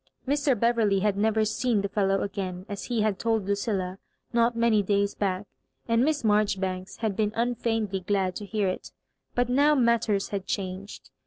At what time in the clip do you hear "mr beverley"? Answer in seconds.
0.27-1.01